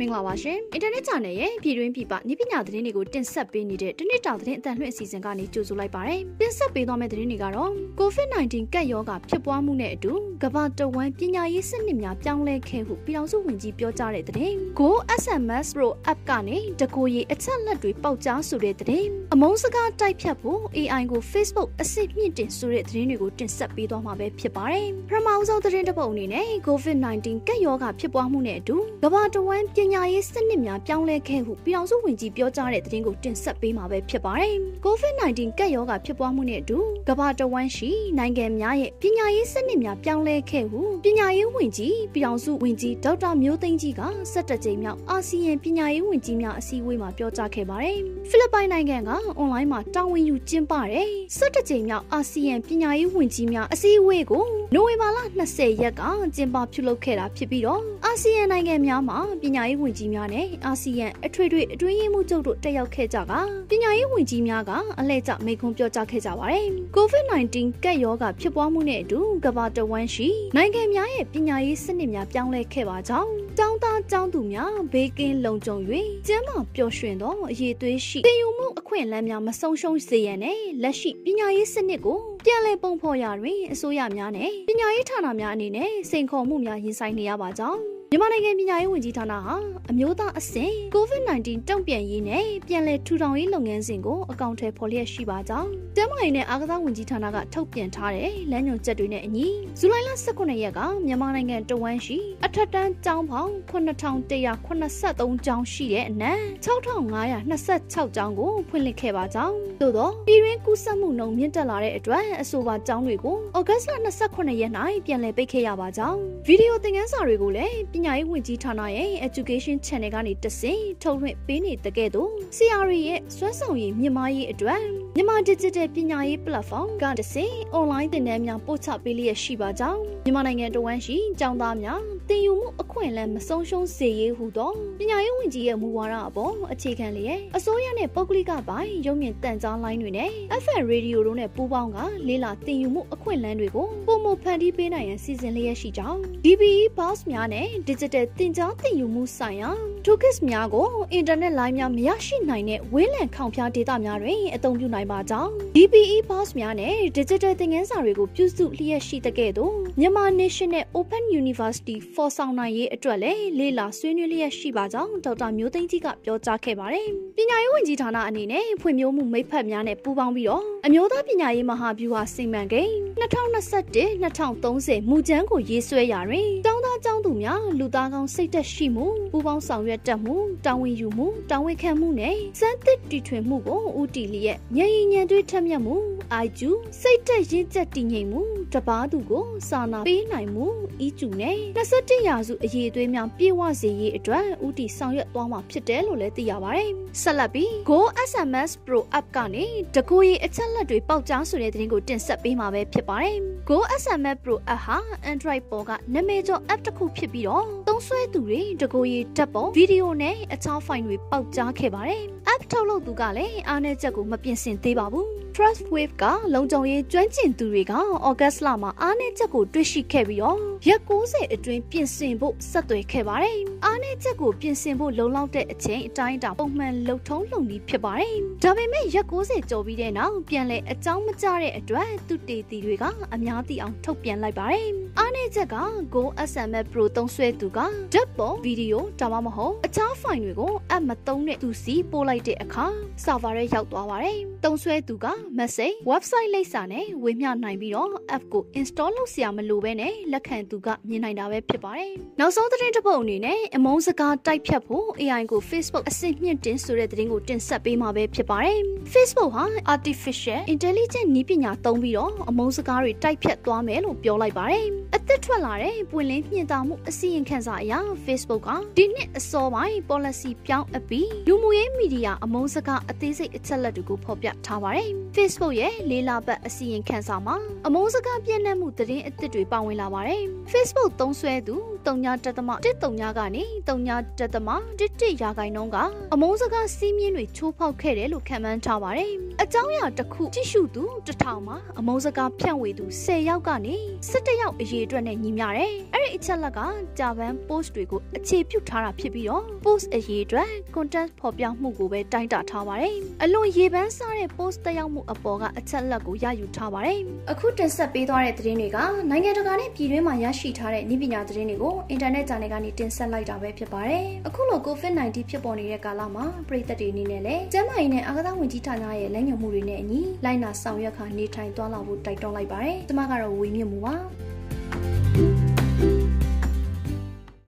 [0.00, 10.12] မင်္ဂလာပါရှင်အင်တာနက် channel ရဲ့ပြည်တွင်းပြည်ပနိပညာသတင်းတွေကိုတင်ဆက်ပေးနေတဲ့တနေ့တာသတင်းအတန်လှည့်အစီအစဉ်ကနေကြိုဆိုလိုက်ပါရစေတင်ဆက်ပေးသွားမယ့်သတင်းတွေကတော့ COVID-19 ကပ်ရောဂါဖြစ်ပွားမှုနဲ့အတူ
[10.42, 14.90] ကမ္ဘာတဝန်းပညာရေးစနစ်များပြောင်းလဲခဲ့ဟုပြည်အောင်စုဝန်ကြီးပြောကြားတဲ့သတင်း Go
[15.22, 34.54] SMS Pro App ကနေတကိုရီအချက်လက်တွေပေါက်ကြားဆိုတဲ့သတင်းအမုန်းစကားတိုက်ဖြတ်ဖို့ AI ကို Facebook အစစ်မြင့်တင်ဆိုတဲ့သတင်းတွေကိုတင်ဆက်ပေးသွားမှာပဲဖြစ်ပါတယ်ပထမဆုံးသတင်းတစ်ပုဒ်အနေနဲ့ COVID-19 ကပ်ရောဂါဖြစ်ပွားမှုနဲ့အတူကမ္ဘာတဝန်းပညာရေးစနစ်များပြောင်းလဲခဲ့ဟုပြည်အောင်စုဝန်ကြီးပြောကြားတဲ့သတင်းကိုတင်ဆက်ပေးမှာပဲဖြစ်ပါတယ်။
[34.86, 44.02] COVID-19 ကပ်ရောဂါဖြစ်ပွားမှုနဲ့အတူကမ္ဘာတဝန်းရှိနိုင်ငံများရဲ့ပညာရေးစနစ်များပြောင်းလဲခဲ့ဟုပညာရေးဝန်ကြီးပြည်အောင်စုဝန်ကြီးဒေါက်တာမျိုးသိန်းကြီးက
[44.34, 54.44] 17ကြိမ်မြောက်အာဆီယံပညာရေးဝန်ကြီးများအစည်းအဝေးမှာပြောကြားခဲ့ပါတယ်။ဖိလစ်ပိုင်နိုင်ငံကအွန်လိုင်းမှာတာဝန်ယူကျင်းပတဲ့17ကြိမ်မြောက်အာဆီယံပညာရေးဝန်ကြီးများအစည်းအဝေးကို
[54.74, 55.18] နိုဝင်ဘာလ
[55.50, 56.02] 20ရက်က
[56.36, 63.32] ကျင်းပပြုလုပ်ခဲ့တာဖြစ်ပြီးတော့အာဆီယံနိုင်ငံများမှာပညာရေးဝန်ကြီးများနဲ့အာဆီယံအထွေထွေအတွင်းရေးမှူးချုပ်တို့တက်ရောက်ခဲ့ကြက
[63.70, 75.76] ပညာရေးဝန်ကြီးများကအလှည့်ကျမိန့်ခွန်းပြောကြားခဲ့ကြပါတယ်။ COVID-19 ကပ်ရောဂါဖြစ်ပွားမှုနဲ့အတူကမ္ဘာတဝန်းရှိနိုင်ငံများရဲ့ပညာရေးစနစ်များပြောင်းလဲခဲ့ပါကြောင်းကျောင်းသားကျောင်းသူများဘေးကင်းလုံခြုံ၍
[76.26, 89.54] ကျန်းမာပျော်ရွှင်သောအရေးသွေးရှိတည်ယူမှုအခွင့်အလမ်းများမဆုံးရှုံးစေရန်နဲ့လက်ရှိပညာရေးစနစ်ကိုပြန်လည်ပုံဖော်ရာတွင်အစိုးရများနဲ့ပညာရေးဌာနများအနေနဲ့စိန်ခေါ်မှုများရင်ဆိုင်နေရပါကြောင်း မြန်မာနိုင်ငံပညာရေးဝန်ကြီးဌာနဟာ
[89.90, 99.46] အမျိုးသားအဆင့် COVID-19 တုံ့ပြန်ရေးနဲ့ပြန်လည်ထူထောင်ရေးလုပ်ငန်းစဉ်ကိုအကောင့်ထဲဖော်လျက်ရှိပါကြောင်းတမန်ရေးနဲ့အာကစားဝန်ကြီးဌာနကထုတ်ပြန်ထားတဲ့လမ်းညွှန်ချက်တွေနဲ့အညီ
[99.78, 114.72] ဇူလိုင်လ18ရက်ကမြန်မာနိုင်ငံတဝန်းရှိအထက်တန်းကျောင်းပေါင်း9183ကျောင်းရှိတဲ့အနက်6526ကျောင်းကိုဖွင့်လှစ်ခဲ့ပါကြောင်းသို့သောပြည်တွင်းကူးစက်မှုနှုန်းမြင့်တက်လာတဲ့အတွက်အဆိုပါကျောင်းတွေကိုဩဂတ်လ28ရက်၌
[115.06, 124.82] ပြန်လည်ပိတ်ခဲ့ရပါကြောင်းဗီဒီယိုသင်ခန်းစာတွေကိုလည်းပညာရေးဝန်ကြီးဌာနရဲ့ Education Channel ကနေတဆင့်ထုတ်လွှင့်ပေးနေတဲ့ကဲ့သို့ CRE ရဲ့စွမ်းဆောင်ရည်မြင့်မားရေးအတွက်
[125.16, 140.30] မြန်မာ Digital ပညာရေး Platform ကတဆင့် online သင်တန်းများပို့ချပေးလျက်ရှိပါကြောင်းမြန်မာနိုင်ငံတဝန်းရှိကျောင်းသားများသင်ယူမှုအခွင့်အလမ်းမဆုံးရှုံးစေရေးဟုသောပညာရေးဝန်ကြီးရဲ့မူဝါဒအပေါ်အခြေခံလျက်အစိုးရနဲ့ပုဂ္ဂလိကပိုင်းရုံမြင့်တန်ကြားလိုင်းတွေနဲ့
[140.62, 149.70] FM Radio တို့နဲ့ပူးပေါင်းကလေးလာသင်ယူမှုအခွင့်အလမ်းတွေကိုပုံမဖန်တီးပေးနိုင်ရန်စီစဉ်လျက်ရှိကြောင်း DBE Boss များနဲ့ Digital သင်ကြားသင်ယူမှုဆိုင်ရာ
[150.04, 167.06] Toolkits များကိုအင်တာနက်လိုင်းများမရရှိနိုင်တဲ့ဝေးလံခေါင်ဖျားဒေတာများတွင်အသုံးပြုနိုင်ပါကြောင်း DBE Boss များနဲ့ Digital သင်ခန်းစာတွေကိုပြုစုလျက်ရှိတဲ့ကဲ့သို့မြန်မာ National Open University for ဆောင်နိုင်ရေးအတွက်လည်းလေးလာဆွေးနွေးလျက်ရှိပါကြောင်းဒေါက်တာမျိုးသိန်းကြီးကပြောကြားခဲ့ပါတယ်။
[167.36, 176.89] ပညာရေးဝန်ကြီးဌာနအနေနဲ့ဖွံ့ဖြိုးမှုမိတ်ဖက်များနဲ့ပူးပေါင်းပြီးတော့အမျိုးသားပညာရေးမဟာဗျူဟာစီမံကိန်း2021-2030မူကြမ်းကိုရေးဆွဲရာတွင်တောင်းသားကျော
[177.20, 180.36] င်းသူများလူသားကောင်းစိတ်သက်ရှိမှုပူးပေါင်းဆောင်ရွက်တတ်မှု
[180.66, 185.96] တာဝန်ယူမှုတာဝန်ခံမှုနဲ့စမ်းသစ်တည်ထွင်မှုကိုဦးတည်လျက်ဉာဏ်ရည်ဉာဏ်တွေထက်မြက်မှု
[186.32, 186.70] အိုက်ကျူ
[187.00, 188.42] စိတ်သက်ရင့်ကျက်တည်ငြိမ်မှု
[188.74, 190.66] တပားသူကိုစာနာပေးနိုင်မှု
[191.06, 196.90] ဤကျူနဲ့21ရာစုအရေးအသွေးများပြေဝစေရေးအတွက်ဦးတည်ဆောင်ရွက်သွားမှာဖြစ်တယ်လို့လည်းသိရပါတယ်။
[197.22, 197.98] ဆက်လက်ပြီး Go
[198.30, 199.64] SMS Pro App ကနေ
[199.94, 203.36] တကူရီအချက်လက်တွေပေါက်ကြားဆိုတဲ့သတင်းကိုတင်ဆက်ပေးမှာပဲဖြစ်ပါတယ်။
[203.68, 204.98] Go SMS Pro App ဟာ
[205.32, 212.22] Android ပေါ်ကနာမည်ကျော် app တစ်ခုဖြစ်ပြီးတော့သုံးစွဲသူတွေတကူရီဓာတ်ပုံဗီဒီယိုနဲ့အခြား file တွေပေါက်ကြားခဲ့ပါတယ်။
[212.52, 215.26] app ထုတ်လုပ်သူကလည်းအားနည်းချက်ကိုမပြင်ဆင်သေးပါဘူး။
[215.56, 218.00] Trust Wave ကလုံခြုံရေးကျွမ်းကျင်သူတွေကဩ
[218.40, 233.04] ဂတ်လမှာအားနည်းချက်ကိုတွေ့ရှိခဲ့ပြီးတော့ ရက်90အတွင်းပြင်ဆင်ဖို့ဆက်သွယ်ခဲ့ပါတယ်။အားနည်းချက်ကိုပြင်ဆင်ဖို့လုံလောက်တဲ့အချိန်အတိုင်းအတာပုံမှန်လှုပ်ထုံးလုံနည်းဖြစ်ပါတယ်။ဒါပေမဲ့ရက်90ကျော်ပြီးတဲ့နောက်ပြန်လဲအကြောင်းမကျတဲ့အတွက်သူတေတီတွေက
[233.34, 234.86] အများသိအောင်ထုတ်ပြန်လိုက်ပါတယ်။
[235.18, 235.76] အားနည်းချက်က
[236.14, 237.86] Go SMS Pro သုံးစွဲသူကဓာ
[238.22, 242.86] တ်ပုံဗီဒီယိုဒါမှမဟုတ်အခြား file တွေကို app မသုံးတဲ့သူစီပို့လိုက်တဲ့အခါ
[243.24, 245.26] server ထဲရောက်သွားပါတယ်။သုံးစွဲသူက
[245.58, 258.78] message website လိပ်စာနဲ့ဝေမျှနိုင်ပြီးတော့ app ကို install လုပ်စရာမလိုဘဲနဲ့လက်ခံသူကမြင်နိုင်တာပဲဖြစ်ပါတယ်။နောက်ဆုံးသတင်းတစ်ပုဒ်အနေနဲ့အမုန်းစကားတိုက်ဖြတ်ဖို့ AI ကို Facebook အဆင့်မြင့်တင်ဆိုတဲ့သတင်းကိုတင်ဆက်ပေးမှာပဲဖြစ်ပါတယ်။
[259.12, 259.64] Facebook ဟာ
[259.94, 264.86] artificial intelligence နည်းပညာသုံးပြီးတော့အမုန်းစကားတွေတိုက်ဖြတ်သွားမယ်လို့ပြောလိုက်ပါတယ်။
[265.16, 267.94] အသက်ထွက်လာတဲ့ပွင့်လင်းမြင့်တာမှုအစီရင်ခံစာအရ
[268.26, 277.56] Facebook ကဒီနှစ်အစောပိုင်း policy ပြောင်းအပြီးလူမှုရေးမီဒီယာအမုန်းစကားအသေးစိတ်အချက်လက်တွေကိုဖော်ပြထားပါတယ်။ Facebook ရဲ့လေးလပတ်အစီရင်ခံစာမှာ
[277.86, 281.76] အမုန်းစကားပြန့်နှံ့မှုသတင်းအသစ်တွေပါဝင်လာပါတယ်။ Facebook သုံးစွဲသူ
[282.06, 282.70] 3တက်သမ
[283.00, 284.68] 1.3ကနေ3တက်သမ
[285.00, 285.96] 1.1ရာခိုင်နှုန်းက
[286.34, 289.32] အမုန်းစကားစီးမြင့်တွေချိုးဖောက်ခဲ့တယ်လို့ခန့်မှန်းထားပါတယ်။
[289.62, 293.96] အကြောင်းအရာတစ်ခုကြည့်ရှုသူ1000မှာအမုန်းစကားဖြန့်ဝေသူ10ယောက်ကနေ
[294.30, 296.80] 17ယောက်အရေအတွက်အတွက်နဲ့ညီမျှတယ်။အဲ့ဒီအချက်လက်က
[297.18, 307.18] ဂျာဗန် post တွေကိုအခြေပြုထားတာဖြစ်ပြီးတော့ post အရေးအတွက် content ဖော်ပြမှုကိုပဲတိုင်းတာထားပါတယ်။အလွန်ရေပန်းစားတဲ့ post တက်ရောက်မှုအပေါ်ကအချက်လက်ကိုရယူထားပါတယ်။
[307.50, 308.98] အခုတင်ဆက်ပေးသွားတဲ့သတင်းတွေက
[309.30, 324.16] နိုင်ငံတကာနဲ့ပြည်တွင်းမှာရရှိထားတဲ့နည်းပညာသတင်းတွေကိုအင်တာနက်ဂျာနယ်ကနေတင်ဆက်လိုက်တာပဲဖြစ်ပါတယ်။အခုလို COVID-19 ဖြစ်ပေါ်နေတဲ့ကာလမှာပြည်သက်တွေအနေနဲ့လည်းကျန်းမာရေးနဲ့အာကစားဝန်ကြီးဌာနရဲ့လက်ညှိုးမှုတွေနဲ့အညီလိုက်နာဆောင်ရွက်ခါနေထိုင်သွားလာဖို့တိုက်တွန်းလိုက်ပါတယ်။ကျွန်မကတော့ဝေမြင့်မှုပါ။